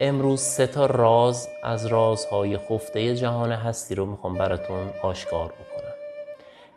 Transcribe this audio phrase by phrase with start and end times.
[0.00, 5.94] امروز سه تا راز از رازهای خفته جهان هستی رو می‌خوام براتون آشکار بکنم.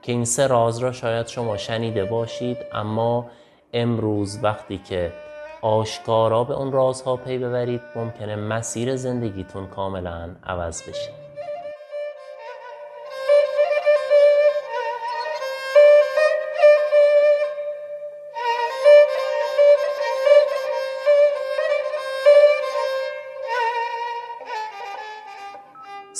[0.01, 3.25] که این سه راز را شاید شما شنیده باشید اما
[3.73, 5.13] امروز وقتی که
[5.61, 11.18] آشکارا به اون رازها پی ببرید ممکنه مسیر زندگیتون کاملا عوض بشه.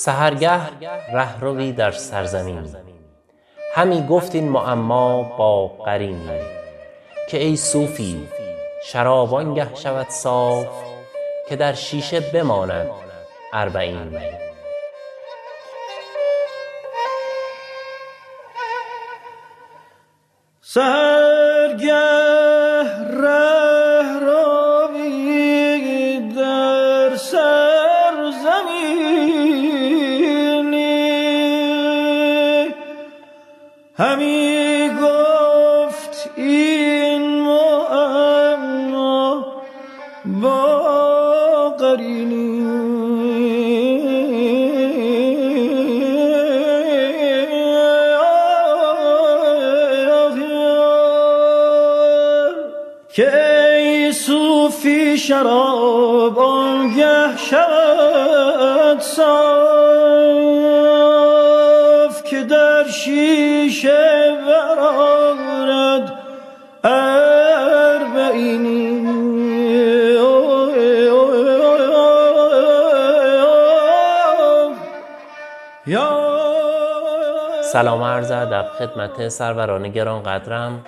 [0.00, 0.60] سهرگه
[1.12, 2.76] رهروی در سرزمین.
[3.74, 6.40] همی گفت این معما با قرینی
[7.30, 8.28] که ای صوفی
[8.84, 10.66] شراب آنگه شود صاف
[11.48, 12.90] که در شیشه بماند
[13.52, 14.20] اربعین.
[20.60, 22.39] سهرگه
[55.16, 59.32] شراب آنگه شود صاف
[62.24, 66.12] که در شیشه برآرد
[66.84, 68.80] اربعینی
[77.72, 80.84] سلام عرض ادب خدمت سروران گران قدرم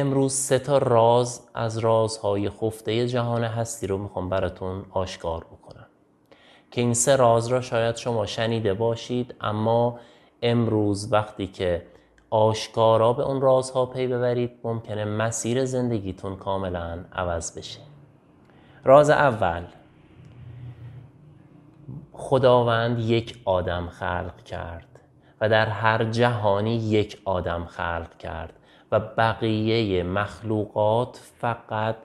[0.00, 5.86] امروز سه تا راز از رازهای خفته جهان هستی رو می‌خوام براتون آشکار بکنم.
[6.70, 9.98] که این سه راز را شاید شما شنیده باشید اما
[10.42, 11.86] امروز وقتی که
[12.30, 17.80] آشکارا به اون رازها پی ببرید ممکنه مسیر زندگیتون کاملا عوض بشه.
[18.84, 19.62] راز اول
[22.12, 25.00] خداوند یک آدم خلق کرد
[25.40, 28.55] و در هر جهانی یک آدم خلق کرد.
[28.92, 31.96] و بقیه مخلوقات فقط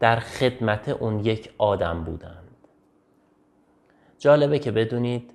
[0.00, 2.50] در خدمت اون یک آدم بودند.
[4.18, 5.30] جالبه که بدونید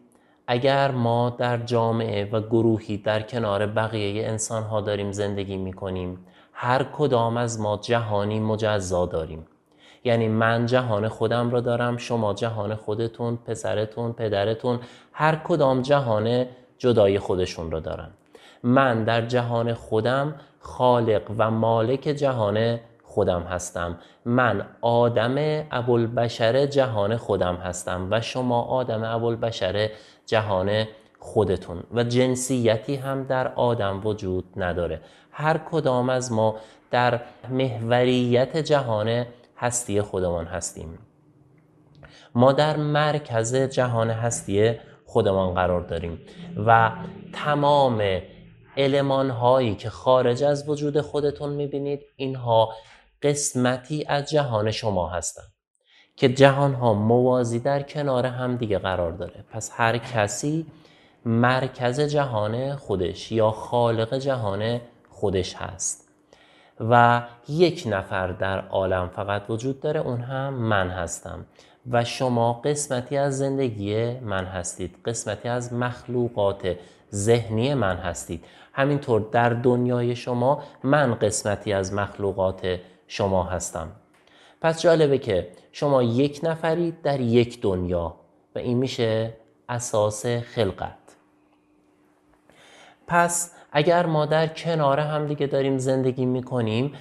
[0.48, 6.26] اگر ما در جامعه و گروهی در کنار بقیه انسان ها داریم زندگی می کنیم
[6.54, 9.48] هر کدام از ما جهانی مجزا داریم.
[10.04, 14.80] یعنی من جهان خودم را دارم شما جهان خودتون پسرتون پدرتون
[15.14, 16.46] هر کدام جهان
[16.78, 18.10] جدای خودشون را دارن.
[18.64, 23.98] من در جهان خودم خالق و مالک جهان خودم هستم.
[24.26, 29.90] من آدم ابوالبشر جهان خودم هستم و شما آدم ابوالبشر
[30.26, 30.86] جهان
[31.20, 35.02] خودتون و جنسیتی هم در آدم وجود نداره.
[35.32, 36.56] هر کدام از ما
[36.92, 39.26] در محوریت جهان
[39.58, 41.00] هستی خودمان هستیم.
[42.36, 44.74] ما در مرکز جهان هستی
[45.06, 46.22] خودمان قرار داریم
[46.66, 46.92] و
[47.34, 48.02] تمام
[48.80, 52.74] علمان هایی که خارج از وجود خودتون می‌بینید اینها
[53.22, 55.52] قسمتی از جهان شما هستند
[56.16, 59.44] که جهان ها موازی در کنار هم دیگه قرار داره.
[59.52, 60.66] پس هر کسی
[61.26, 66.10] مرکز جهان خودش یا خالق جهان خودش هست
[66.80, 71.46] و یک نفر در عالم فقط وجود داره اون هم من هستم
[71.92, 76.76] و شما قسمتی از زندگی من هستید قسمتی از مخلوقات
[77.14, 78.46] ذهنی من هستید.
[78.74, 83.88] همینطور در دنیای شما من قسمتی از مخلوقات شما هستم.
[84.62, 88.16] پس جالبه که شما یک نفرید در یک دنیا
[88.56, 89.34] و این میشه
[89.70, 90.96] اساس خلقت.
[93.08, 96.94] پس اگر ما در کنار همدیگه داریم زندگی می‌کنیم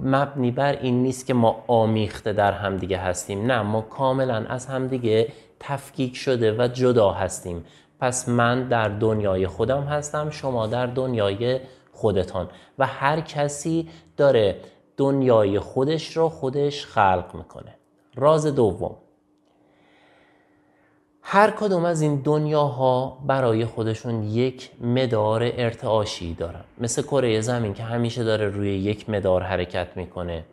[0.00, 3.46] مبنی بر این نیست که ما آمیخته در همدیگه هستیم.
[3.46, 7.64] نه ما کاملا از همدیگه تفکیک شده و جدا هستیم.
[8.00, 11.60] پس من در دنیای خودم هستم شما در دنیای
[11.92, 12.48] خودتان.
[12.78, 14.60] و هر کسی داره
[14.96, 17.74] دنیای خودش رو خودش خلق می‌کنه.
[18.14, 18.96] راز دوم.
[21.22, 26.64] هر کدوم از این دنیاها برای خودشون یک مدار ارتعاشی دارن.
[26.78, 30.44] مثل کره زمین که همیشه داره روی یک مدار حرکت می‌کنه.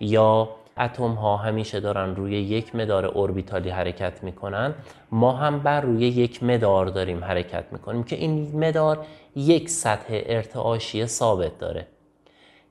[0.00, 0.48] یا
[0.78, 4.74] اتم ها همیشه دارن روی یک مدار اوربیتالی حرکت می‌کنن.
[5.12, 9.06] ما هم بر روی یک مدار داریم حرکت می‌کنیم که این مدار
[9.36, 11.86] یک سطح ارتعاشی ثابت داره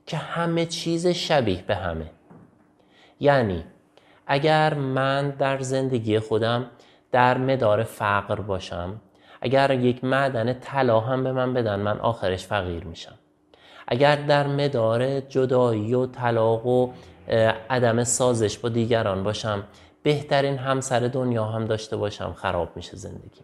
[0.06, 2.10] که همه چیز شبیه به همه.
[3.20, 3.64] یعنی
[4.26, 6.66] اگر من در زندگی خودم
[7.12, 9.00] در مدار فقر باشم
[9.40, 13.14] اگر یک معدن طلا هم به من بدن من آخرش فقیر میشم.
[13.88, 16.90] اگر در مدار جدایی و طلاق و
[17.70, 19.64] عدم سازش با دیگران باشم.
[20.02, 22.32] بهترین همسر دنیا هم داشته باشم.
[22.32, 23.40] خراب میشه زندگی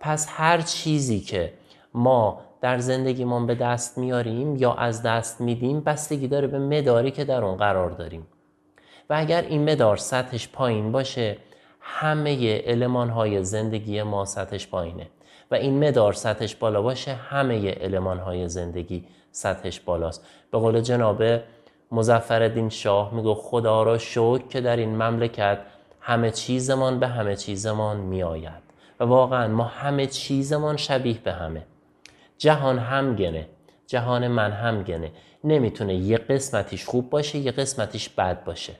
[0.00, 1.52] پس هر چیزی که
[1.94, 7.24] ما در زندگیمون به دست میاریم یا از دست میدیم بستگی داره به مداری که
[7.24, 8.26] در اون قرار داریم.
[9.10, 11.36] و اگر این مدار سطحش پایین باشه
[11.80, 15.08] همه علمان های زندگی ما سطحش پایینه.
[15.50, 20.26] و این مدار سطحش بالا باشه همه علمان های زندگی سطحش بالاست.
[20.50, 21.22] به قول جناب
[21.92, 25.58] مزفر شاه میگو خدا را شکر که در این مملکت
[26.00, 28.66] همه چیزمان به همه چیزمان میآید
[29.00, 31.62] و واقعا ما همه چیزمان شبیه به همه.
[32.38, 33.46] جهان همگنه
[33.86, 35.10] جهان من همگنه
[35.44, 38.72] نمی‌تونه یه قسمتیش خوب باشه یه قسمتیش بد باشه.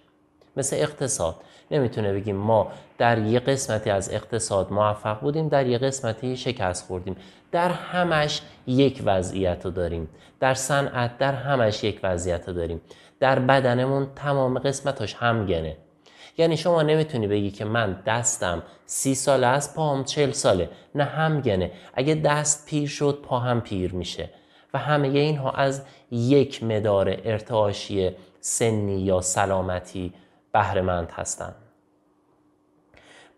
[0.57, 1.37] مثل اقتصاد.
[1.71, 7.17] نمی‌تونه بگیم ما در یه قسمتی از اقتصاد موفق بودیم در یه قسمتی شکست خوردیم.
[7.53, 10.09] در همش یک وضعیت رو داریم.
[10.41, 12.81] در صنعت در همش یک وضعیت رو داریم.
[13.21, 15.77] در بدنمون تمام قسمتاش همگنه.
[16.39, 20.69] یعنی شما نمی‌تونی بگی که من دستم سی ساله است پاهم چل ساله.
[20.95, 21.71] نه همگنه.
[21.95, 24.31] اگه دست پیر شد پا هم پیر میشه.
[24.75, 28.11] و همه اینها از یک مدار ارتعاشی
[28.41, 30.13] سنی یا سلامتی
[30.53, 31.55] بهرهمند هستند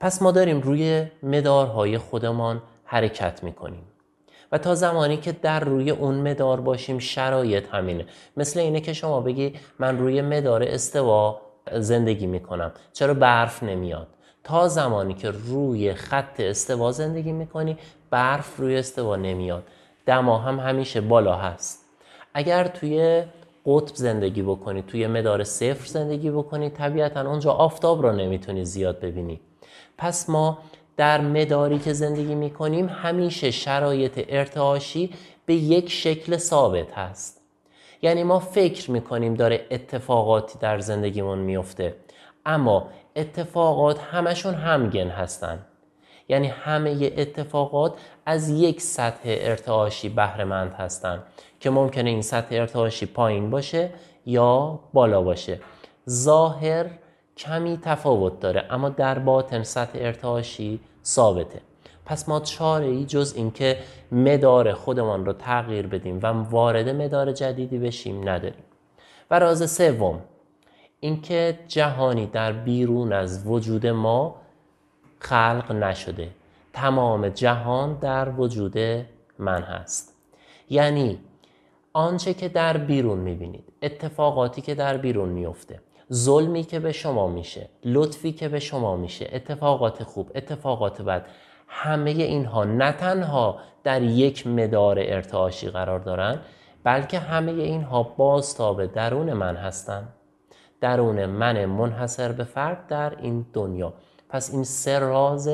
[0.00, 3.84] پس ما داریم روی مدارهای خودمان حرکت می‌کنیم
[4.52, 8.06] و تا زمانی که در روی اون مدار باشیم شرایط همینه.
[8.36, 11.40] مثل اینه که شما بگی من روی مدار استوا
[11.72, 12.72] زندگی می‌کنم.
[12.92, 14.06] چرا برف نمیاد؟
[14.44, 17.78] تا زمانی که روی خط استوا زندگی می‌کنی
[18.10, 19.62] برف روی استوا نمیاد.
[20.06, 21.84] دما هم همیشه بالا هست.
[22.34, 23.22] اگر توی
[23.66, 26.70] قطب زندگی بکنی توی مدار صفر زندگی بکنی.
[26.70, 29.40] طبیعتا اونجا آفتاب رو نمی‌تونی زیاد ببینی.
[29.98, 30.58] پس ما
[30.96, 35.14] در مداری که زندگی می‌کنیم همیشه شرایط ارتعاشی
[35.46, 37.40] به یک شکل ثابت هست.
[38.02, 41.94] یعنی ما فکر می‌کنیم داره اتفاقاتی در زندگیمون میفته
[42.46, 45.58] اما اتفاقات همشون همگن هستن.
[46.28, 47.94] یعنی همه اتفاقات
[48.26, 51.22] از یک سطح ارتعاشی بهرهمند هستند
[51.60, 53.90] که ممکنه این سطح ارتعاشی پایین باشه
[54.26, 55.60] یا بالا باشه.
[56.10, 56.86] ظاهر
[57.36, 61.60] کمی تفاوت داره اما در باطن سطح ارتعاشی ثابته.
[62.06, 63.78] پس ما چاره ای جز اینکه
[64.12, 68.64] مدار خودمان رو تغییر بدیم و وارد مدار جدیدی بشیم نداریم.
[69.30, 70.20] و راز سوم
[71.00, 74.36] اینکه جهانی در بیرون از وجود ما
[75.20, 76.30] خلق نشده.
[76.72, 78.78] تمام جهان در وجود
[79.38, 80.14] من هست.
[80.70, 81.18] یعنی
[81.92, 85.80] آنچه که در بیرون می‌بینید اتفاقاتی که در بیرون میفته
[86.12, 91.26] ظلمی که به شما میشه لطفی که به شما میشه اتفاقات خوب اتفاقات بد
[91.68, 96.40] همه اینها نه تنها در یک مدار ارتعاشی قرار دارن
[96.84, 100.08] بلکه همه اینها بازتاب درون من هستند
[100.80, 103.94] درون من منحصر به فرد در این دنیا.
[104.28, 105.50] پس این سه راز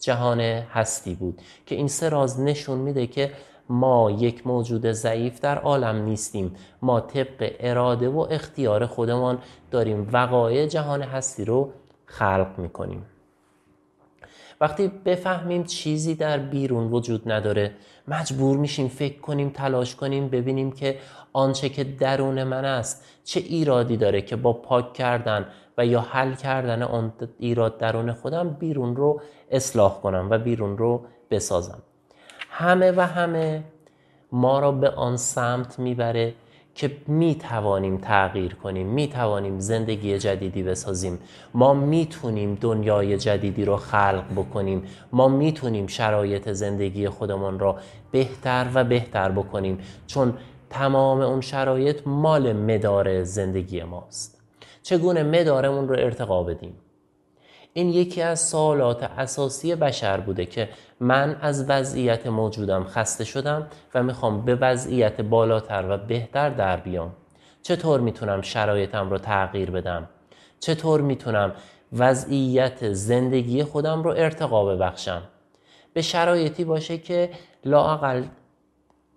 [0.00, 3.32] جهان هستی بود که این سه راز نشون میده که
[3.68, 6.54] ما یک موجود ضعیف در عالم نیستیم.
[6.82, 9.38] ما طبق اراده و اختیار خودمان
[9.70, 10.08] داریم.
[10.12, 11.72] وقایع جهان هستی رو
[12.06, 13.06] خلق می‌کنیم.
[14.60, 17.72] وقتی بفهمیم چیزی در بیرون وجود نداره
[18.08, 20.98] مجبور میشیم فکر کنیم تلاش کنیم ببینیم که
[21.32, 25.46] آنچه که درون من است چه ایرادی داره که با پاک کردن
[25.78, 31.04] و یا حل کردن آن ایراد درون خودم بیرون رو اصلاح کنم و بیرون رو
[31.30, 31.82] بسازم.
[32.50, 33.64] همه و همه
[34.32, 36.34] ما را به آن سمت می‌بره
[36.74, 41.18] که می توانیم تغییر کنیم می توانیم زندگی جدیدی بسازیم.
[41.54, 44.82] ما می‌تونیم دنیای جدیدی رو خلق بکنیم.
[45.12, 47.76] ما می‌تونیم شرایط زندگی خودمان را
[48.10, 49.78] بهتر و بهتر بکنیم.
[50.06, 50.34] چون
[50.70, 54.35] تمام اون شرایط مال مدار زندگی ماست.
[54.82, 56.74] چگونه مدارمون رو ارتقا بدیم.
[57.72, 60.68] این یکی از سوالات اساسی بشر بوده که
[61.00, 67.12] من از وضعیت موجودم خسته شدم و می‌خوام به وضعیت بالاتر و بهتر در بیام.
[67.62, 70.08] چطور می‌تونم شرایطم رو تغییر بدم؟
[70.60, 71.52] چطور می‌تونم
[71.92, 75.22] وضعیت زندگی خودم رو ارتقا ببخشم؟
[75.92, 77.30] به شرایطی باشه که
[77.64, 78.22] لاقل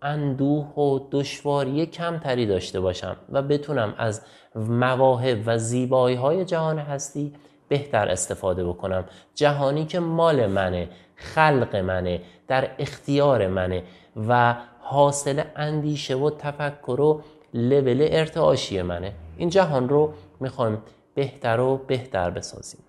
[0.02, 4.22] اندوه و دشواری کمتری داشته باشم و بتونم از
[4.56, 7.34] مواهب و زیبایی های جهان هستی
[7.68, 9.06] بهتر استفاده بکنم.
[9.36, 13.84] جهانی که مال منه خلق منه در اختیار منه
[14.28, 17.22] و حاصل اندیشه و تفکر و
[17.54, 19.14] لول ارتعاشی منه.
[19.38, 20.78] این جهان رو می‌خوایم
[21.16, 22.82] بهتر و بهتر بسازیم.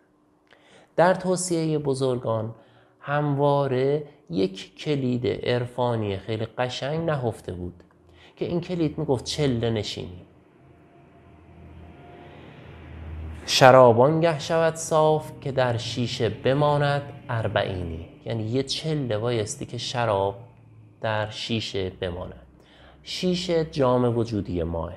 [0.97, 2.55] در توصیه بزرگان
[3.01, 7.83] همواره یک کلید عرفانی خیلی قشنگ نهفته بود
[8.37, 10.23] که این کلید می‌گفت چله نشینی.
[13.47, 18.09] شرابانگه شود صاف که در شیشه بماند اربعینی.
[18.25, 20.35] یعنی یه چله بایستی که شراب
[21.01, 22.47] در شیشه بماند.
[23.03, 24.93] شیشه جام وجودی ماه.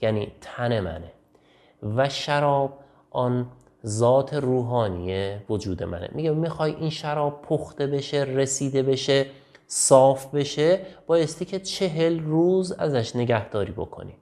[0.00, 1.12] یعنی تن منه.
[1.96, 2.78] و شراب
[3.10, 3.46] آن
[3.86, 6.08] ذات روحانی وجود منه.
[6.12, 9.26] میگه می‌خوای این شراب پخته بشه رسیده بشه
[9.66, 14.14] صاف بشه بایستی که چهل روز ازش نگهداری بکنی.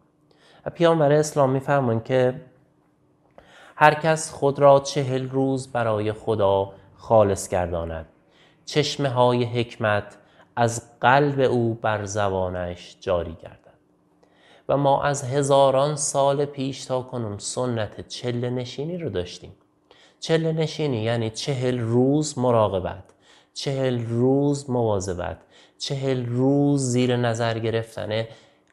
[0.74, 2.40] پیامبر اسلام میفرمان که
[3.76, 8.06] هر کس خود را چهل روز برای خدا خالص گرداند.
[8.64, 10.16] چشمه های حکمت
[10.56, 13.67] از قلب او بر زبانش جاری گردد.
[14.68, 19.52] و ما از هزاران سال پیش تا کنون سنت چله نشینی رو داشتیم.
[20.20, 23.04] چله نشینی یعنی چهل روز مراقبت
[23.54, 25.38] چهل روز مواظبت
[25.78, 28.24] چهل روز زیر نظر گرفتن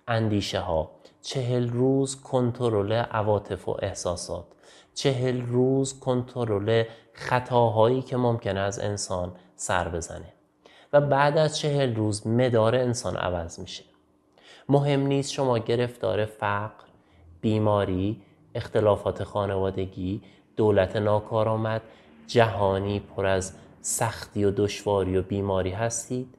[0.08, 4.46] اندیشه ها چهل روز کنترل عواطف و احساسات
[4.94, 6.84] چهل روز کنترل
[7.14, 10.34] خطاهایی که ممکنه از انسان سر بزنه.
[10.94, 13.84] و بعد از چهل روز مدار انسان عوض میشه.
[14.70, 16.86] مهم نیست شما گرفتار فقر
[17.42, 18.22] بیماری
[18.56, 20.22] اختلافات خانوادگی
[20.56, 21.82] دولت ناکارآمد
[22.28, 26.36] جهانی پر از سختی و دشواری و بیماری هستید.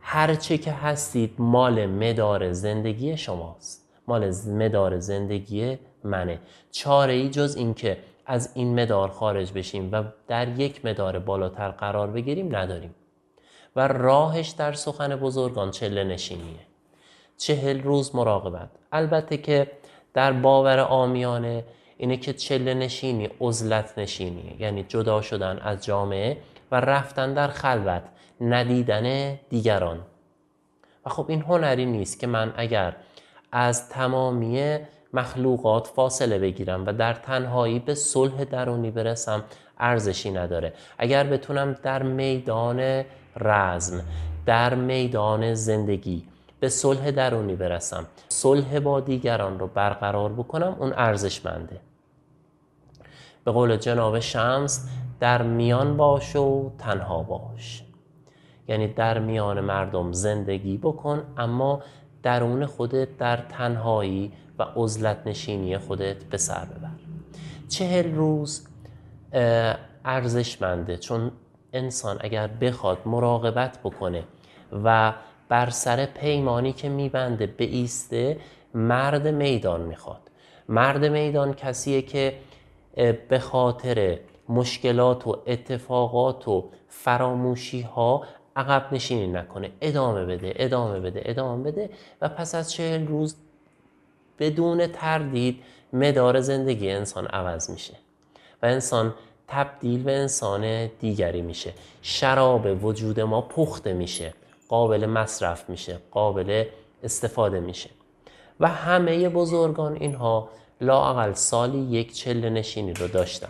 [0.00, 3.88] هرچه که هستید مال مدار زندگی شماست.
[4.06, 6.40] مال مدار زندگی منه.
[6.70, 12.10] چاره ای جز اینکه از این مدار خارج بشیم و در یک مدار بالاتر قرار
[12.10, 12.94] بگیریم نداریم.
[13.76, 16.73] و راهش در سخن بزرگان چله نشینیه.
[17.38, 18.68] چهل روز مراقبت.
[18.92, 19.70] البته که
[20.14, 21.64] در باور آمیانه
[21.96, 24.56] اینه که چله نشینی عزلت نشینی.
[24.58, 26.36] یعنی جدا شدن از جامعه
[26.72, 28.02] و رفتن در خلوت
[28.40, 30.00] ندیدن دیگران.
[31.06, 32.96] و خب این هنری نیست که من اگر
[33.52, 34.78] از تمامی
[35.12, 39.44] مخلوقات فاصله بگیرم و در تنهایی به صلح درونی برسم
[39.78, 40.72] ارزشی نداره.
[40.98, 43.04] اگر بتونم در میدان
[43.36, 44.04] رزم
[44.46, 46.24] در میدان زندگی
[46.64, 48.06] به صلح درونی برسم.
[48.28, 51.80] صلح با دیگران رو برقرار بکنم اون ارزشمنده.
[53.44, 54.88] به قول جناب شمس
[55.20, 57.84] در میان باش و تنها باش.
[58.68, 61.82] یعنی در میان مردم زندگی بکن اما
[62.22, 66.90] درون خودت در تنهایی و عزلت نشینی خودت به سر ببر.
[67.68, 68.66] چهل روز
[70.04, 70.96] ارزشمنده.
[70.96, 71.32] چون
[71.72, 74.24] انسان اگر بخواد مراقبت بکنه
[74.84, 75.12] و
[75.48, 78.36] بر سر پیمانی که میبنده به ایسته
[78.74, 80.30] مرد میدان می‌خواد.
[80.68, 82.38] مرد میدان کسیه که
[83.28, 88.22] به خاطر مشکلات و اتفاقات و فراموشی ها
[88.56, 89.70] عقب نشینی نکنه.
[89.80, 93.36] ادامه بده ادامه بده ادامه بده و پس از چهل روز
[94.38, 97.94] بدون تردید مدار زندگی انسان عوض میشه
[98.62, 99.14] و انسان
[99.48, 101.72] تبدیل به انسان دیگری میشه.
[102.02, 104.34] شراب وجود ما پخته میشه.
[104.68, 106.64] قابل مصرف میشه قابل
[107.02, 107.90] استفاده میشه.
[108.60, 110.48] و همه بزرگان اینها
[110.80, 113.48] لاقل سالی یک چله نشینی رو داشتن.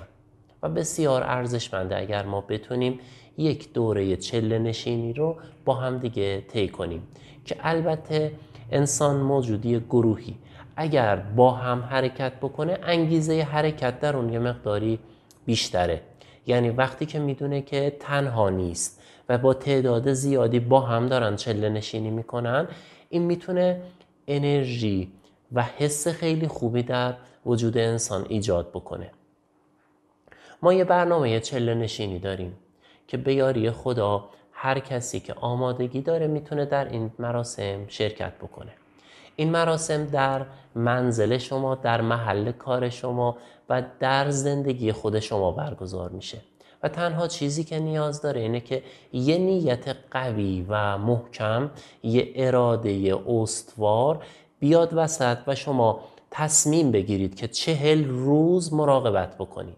[0.63, 3.01] و بسیار ارزشمنده اگر ما بتونیم
[3.39, 7.03] یک دوره چله نشینی رو با هم دیگه طی کنیم.
[7.45, 8.33] که البته
[8.73, 10.39] انسان موجودی گروهی.
[10.77, 14.99] اگر با هم حرکت بکنه انگیزه حرکت در اون یه مقداری
[15.47, 16.01] بیشتره.
[16.47, 19.03] یعنی وقتی که می‌دونه که تنها نیست.
[19.29, 22.69] و با تعداد زیادی با هم دارن چله نشینی می‌کنن.
[23.09, 23.83] این می‌تونه
[24.29, 25.13] انرژی
[25.53, 27.15] و حس خیلی خوبی در
[27.47, 29.11] وجود انسان ایجاد بکنه.
[30.63, 32.57] ما یه برنامه چله نشینی داریم
[33.09, 38.73] که به یاری خدا هر کسی که آمادگی داره می‌تونه در این مراسم شرکت بکنه.
[39.37, 43.37] این مراسم در منزل شما در محل کار شما
[43.69, 46.39] و در زندگی خود شما برگزار میشه.
[46.85, 51.71] و تنها چیزی که نیاز داره اینه که یه نیت قوی و محکم
[52.03, 54.25] یه اراده استوار
[54.61, 56.01] بیاد وسط و شما
[56.31, 59.77] تصمیم بگیرید که چهل روز مراقبت بکنید.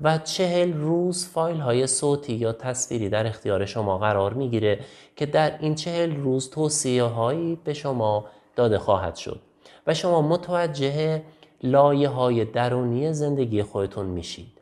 [0.00, 4.80] و چهل روز فایل های صوتی یا تصویری در اختیار شما قرار می‌گیره
[5.16, 8.26] که در این چهل روز توصیه هایی به شما
[8.56, 9.40] داده خواهد شد
[9.86, 11.22] و شما متوجه
[11.62, 14.57] لایه های درونی زندگی خودتون میشید.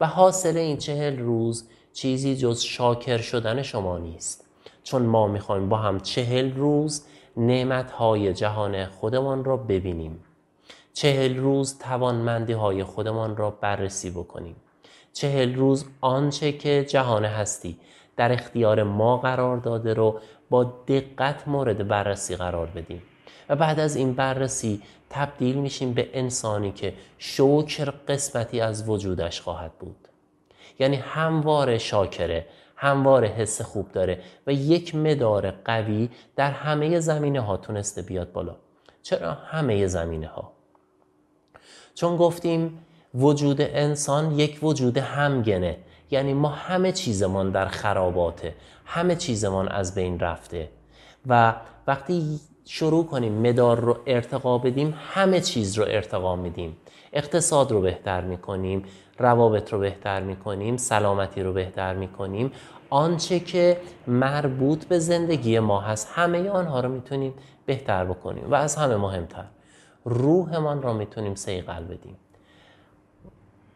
[0.00, 4.44] و حاصل این چهل روز چیزی جز شاکر شدن شما نیست.
[4.82, 7.04] چون ما می‌خوایم با هم چهل روز
[7.36, 10.24] نعمت های جهان خودمان را ببینیم.
[10.92, 14.56] چهل روز توانمندی های خودمان را بررسی بکنیم.
[15.12, 17.76] چهل روز آنچه که جهان هستی
[18.16, 20.20] در اختیار ما قرار داده رو
[20.50, 23.02] با دقت مورد بررسی قرار بدیم.
[23.48, 29.72] و بعد از این بررسی تبدیل میشیم به انسانی که شکر قسمتی از وجودش خواهد
[29.78, 30.08] بود.
[30.78, 37.56] یعنی همواره شاکره همواره حس خوب داره و یک مدار قوی در همه زمینه ها
[37.56, 38.56] تونسته بیاد بالا.
[39.02, 40.52] چرا همه زمینه ها
[41.94, 42.78] چون گفتیم
[43.14, 45.76] وجود انسان یک وجود همگنه.
[46.10, 48.54] یعنی ما همه چیزمان در خراباته
[48.84, 50.68] همه چیزمان از بین رفته.
[51.26, 51.54] و
[51.86, 56.76] وقتی شروع کنیم مدار رو ارتقا بدیم همه چیز رو ارتقا میدیم.
[57.12, 58.84] اقتصاد رو بهتر می‌کنیم
[59.18, 62.52] روابط رو بهتر می‌کنیم سلامتی رو بهتر می‌کنیم.
[62.90, 67.34] آنچه که مربوط به زندگی ما هست همه آنها رو می‌تونیم
[67.66, 69.44] بهتر بکنیم و از همه مهمتر.
[70.04, 72.16] روحمان را می‌تونیم سیقل بدیم.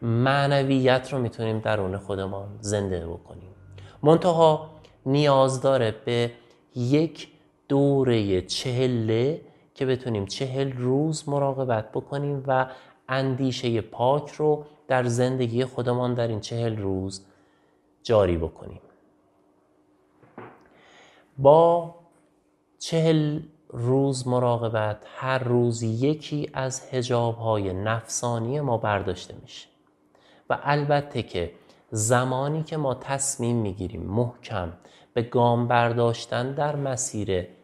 [0.02, 3.54] معنویت رو می‌تونیم درون خودمان زنده بکنیم.
[4.02, 4.70] منتها
[5.06, 6.30] نیاز داره به
[6.76, 7.28] یک
[7.68, 9.40] دوره چهله
[9.74, 12.66] که بتونیم چهل روز مراقبت بکنیم و
[13.08, 17.26] اندیشه پاک رو در زندگی خودمان در این چهل روز
[18.02, 18.80] جاری بکنیم.
[21.38, 21.94] با
[22.78, 29.68] چهل روز مراقبت هر روز یکی از هجاب های نفسانی ما برداشته میشه
[30.50, 31.52] و البته که
[31.90, 34.72] زمانی که ما تصمیم می‌گیریم محکم
[35.14, 37.57] به گام برداشتن در مسیر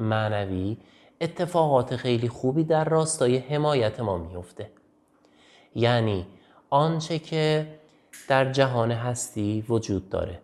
[0.00, 0.76] معنوی
[1.20, 4.70] اتفاقات خیلی خوبی در راستای حمایت ما میفته
[5.74, 6.26] یعنی
[6.70, 7.66] آنچه که
[8.28, 10.38] در جهان هستی وجود داره.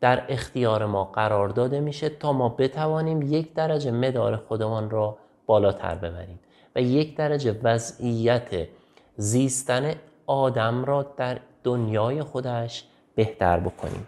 [0.00, 5.94] در اختیار ما قرار داده میشه تا ما بتوانیم یک درجه مدار خودمان را بالاتر
[5.94, 6.38] ببریم
[6.76, 8.68] و یک درجه وضعیت
[9.16, 9.94] زیستن
[10.26, 12.84] آدم را در دنیای خودش
[13.14, 14.06] بهتر بکنیم.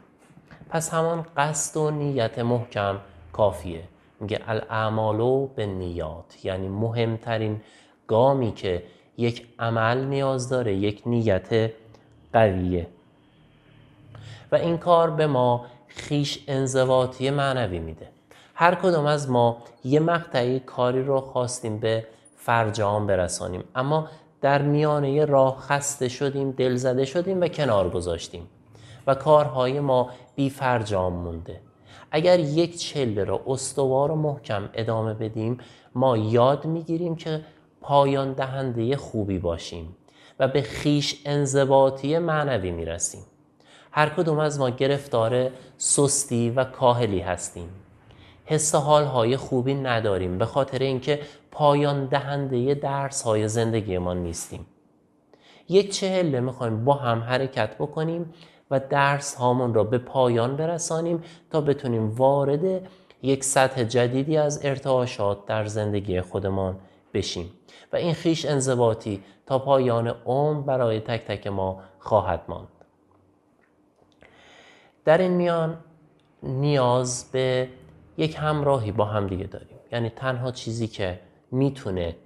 [0.71, 2.99] پس همان قصد و نیت محکم
[3.33, 3.83] کافیه.
[4.21, 7.61] میگه الاعمالو به نیات یعنی مهمترین
[8.07, 8.83] گامی که
[9.17, 11.71] یک عمل نیاز داره یک نیت
[12.33, 12.87] قویه.
[14.53, 18.09] و این کار به ما خیش انضباطی معنوی میده.
[18.55, 23.65] هر کدوم از ما یه مقطعی کاری رو خواستیم به فرجام برسانیم.
[23.75, 24.09] اما
[24.41, 28.49] در میانه راه خسته شدیم دل زده شدیم و کنار گذاشتیم.
[29.07, 31.61] و کارهای ما بی فرجام مونده.
[32.11, 35.59] اگر یک چله را استوار و محکم ادامه بدیم
[35.95, 37.41] ما یاد می‌گیریم که
[37.81, 39.97] پایان دهنده خوبی باشیم
[40.39, 43.23] و به خیش انضباطی معنوی می‌رسیم.
[43.93, 47.69] هر کدوم از ما گرفتار سستی و کاهلی هستیم.
[48.45, 54.67] حس های خوبی نداریم به خاطر اینکه پایان دهنده درس های زندگی ما نیستیم.
[55.69, 58.35] یک چهله می‌خوایم با هم حرکت بکنیم
[58.71, 62.89] و درس هامون را به پایان برسانیم تا بتونیم وارد
[63.23, 66.79] یک سطح جدیدی از ارتعاشات در زندگی خودمان
[67.15, 67.51] بشیم.
[67.93, 72.69] و این خیش انضباطی تا پایان عمر برای تک تک ما خواهد ماند.
[75.05, 75.79] در این میان
[76.43, 77.69] نیاز به
[78.17, 79.79] یک همراهی با هم دیگه داریم.
[79.93, 82.17] یعنی تنها چیزی که می‌تونه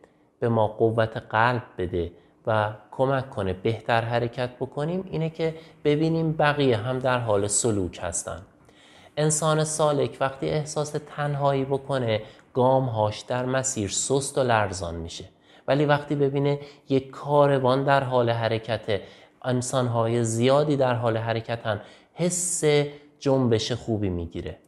[0.41, 2.13] به ما قوت قلب بده
[2.47, 8.43] و کمک کنه بهتر حرکت بکنیم اینه که ببینیم بقیه هم در حال سلوک هستن.
[9.17, 12.23] انسان سالک وقتی احساس تنهایی بکنه
[12.55, 15.25] گامهاش در مسیر سست و لرزان میشه.
[15.69, 19.01] ولی وقتی ببینه یک کاروان در حال حرکت
[19.45, 21.81] انسانهای زیادی در حال حرکتن
[22.15, 22.65] حس
[23.19, 24.59] جنبش خوبی می‌گیره.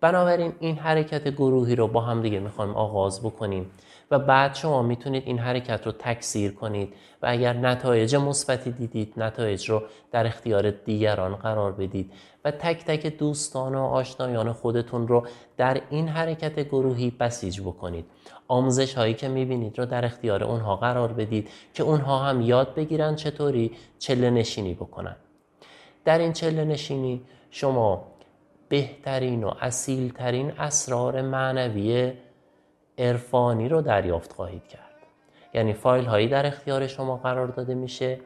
[0.00, 3.70] بنابراین این حرکت گروهی رو با هم دیگه می‌خوایم آغاز بکنیم.
[4.10, 9.70] و بعد شما می‌تونید این حرکت رو تکثیر کنید و اگر نتایج مثبتی دیدید نتایج
[9.70, 12.12] رو در اختیار دیگران قرار بدید
[12.44, 18.04] و تک تک دوستان و آشنایان خودتون رو در این حرکت گروهی بسیج بکنید.
[18.48, 23.16] آموزش هایی که می‌بینید رو در اختیار اونها قرار بدید که اونها هم یاد بگیرن
[23.16, 25.16] چطوری چله نشینی بکنن.
[26.04, 28.04] در این چله نشینی شما
[28.68, 32.12] بهترین و اصیلترین اسرار معنوی
[32.98, 34.82] عرفانی رو دریافت خواهید کرد.
[35.54, 38.20] یعنی فایل هایی در اختیار شما قرار داده میشه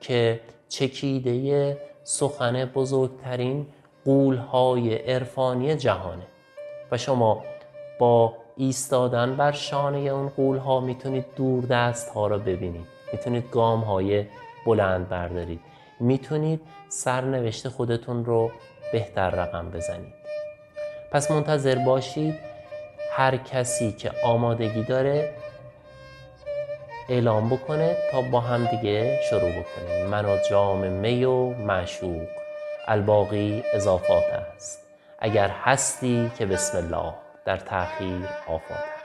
[0.00, 3.66] که چکیده سخن بزرگترین
[4.04, 6.26] قول های عرفانی جهانه.
[6.90, 7.42] و شما
[7.98, 12.86] با ایستادن بر شانه اون قول ها می‌تونید دور دست ها رو ببینید.
[13.12, 14.26] می‌تونید گام های
[14.66, 15.60] بلند بردارید.
[16.00, 18.50] می‌تونید سرنوشت خودتون رو
[18.92, 20.14] بهتر رقم بزنید.
[21.10, 22.47] پس منتظر باشید
[23.18, 25.34] هر کسی که آمادگی داره
[27.08, 30.06] اعلام بکنه تا با هم دیگه شروع بکنیم.
[30.06, 32.28] من و جام می و معشوق.
[32.86, 34.82] الباقی اضافات است.
[35.18, 38.97] اگر هستی که بسم الله در تأخیر آفات